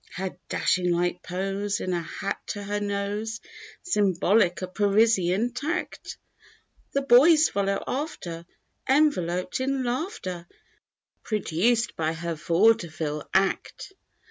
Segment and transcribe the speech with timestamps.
[0.15, 1.79] Her dashing like pose.
[1.79, 3.39] In a hat to her nose.
[3.83, 6.17] Symbolic of Parisian tact—
[6.93, 8.47] The boys follow after.
[8.89, 10.47] Enveloped in laughter.
[11.21, 13.93] Produced by her vaudeville act.